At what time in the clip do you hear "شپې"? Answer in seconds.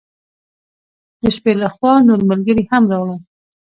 1.35-1.53